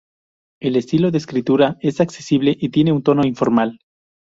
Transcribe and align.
El 0.59 0.77
estilo 0.77 1.11
de 1.11 1.19
escritura 1.19 1.77
es 1.79 2.01
accesible 2.01 2.57
y 2.59 2.69
tiene 2.69 2.91
un 2.91 3.03
tono 3.03 3.23
informal. 3.23 3.77